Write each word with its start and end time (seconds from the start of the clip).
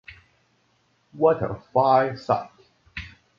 What 1.11 1.43
a 1.43 1.61
fine 1.73 2.17
sight. 2.17 2.49